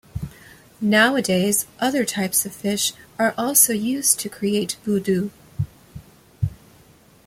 Nowadays, 0.81 1.67
other 1.79 2.05
types 2.05 2.43
of 2.43 2.55
fish 2.55 2.93
are 3.19 3.35
also 3.37 3.71
used 3.71 4.19
to 4.21 4.29
create 4.29 4.75
Budu. 4.83 5.29